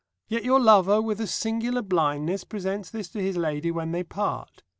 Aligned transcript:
Yet 0.27 0.43
your 0.43 0.59
lover, 0.59 0.99
with 0.99 1.21
a 1.21 1.27
singular 1.27 1.83
blindness, 1.83 2.43
presents 2.43 2.89
this 2.89 3.07
to 3.09 3.21
his 3.21 3.37
lady 3.37 3.69
when 3.69 3.91
they 3.91 4.01
part. 4.01 4.63